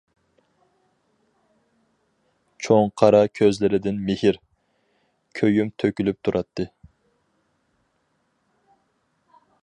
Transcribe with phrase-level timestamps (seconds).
[2.67, 4.39] چوڭ قارا كۆزلىرىدىن مېھىر،
[5.41, 6.65] كۆيۈم تۆكۈلۈپ تۇراتتى.